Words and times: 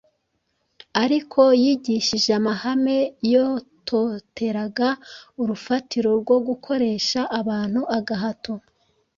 Ariko 1.03 1.41
yigishije 1.61 2.31
amahame 2.39 2.97
yototeraga 3.31 4.89
urufatiro 5.41 6.09
rwo 6.21 6.37
gukoresha 6.47 7.19
abantu 7.39 7.81
agahato, 7.97 8.53